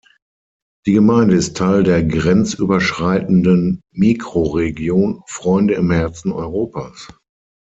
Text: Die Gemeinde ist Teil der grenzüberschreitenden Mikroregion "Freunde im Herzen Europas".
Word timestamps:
Die 0.87 0.93
Gemeinde 0.93 1.35
ist 1.35 1.57
Teil 1.57 1.83
der 1.83 2.03
grenzüberschreitenden 2.03 3.81
Mikroregion 3.93 5.21
"Freunde 5.27 5.75
im 5.75 5.91
Herzen 5.91 6.31
Europas". 6.31 7.07